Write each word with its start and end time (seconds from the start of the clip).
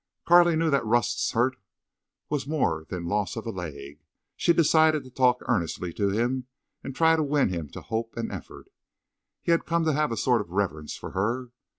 Carley 0.25 0.55
knew 0.55 0.71
that 0.71 0.83
Rust's 0.83 1.29
hurt 1.33 1.57
was 2.27 2.47
more 2.47 2.87
than 2.89 3.05
loss 3.05 3.35
of 3.35 3.45
a 3.45 3.51
leg, 3.51 3.97
and 3.97 3.97
she 4.35 4.51
decided 4.51 5.03
to 5.03 5.11
talk 5.11 5.43
earnestly 5.47 5.93
to 5.93 6.09
him 6.09 6.47
and 6.83 6.95
try 6.95 7.15
to 7.15 7.21
win 7.21 7.49
him 7.49 7.69
to 7.69 7.81
hope 7.81 8.17
and 8.17 8.31
effort. 8.31 8.71
He 9.43 9.51
had 9.51 9.67
come 9.67 9.85
to 9.85 9.93
have 9.93 10.11
a 10.11 10.17
sort 10.17 10.41
of 10.41 10.49
reverence 10.49 10.97
for 10.97 11.11
her. 11.11 11.51